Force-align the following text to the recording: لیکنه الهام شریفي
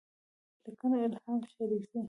لیکنه 0.65 0.95
الهام 1.05 1.39
شریفي 1.55 1.99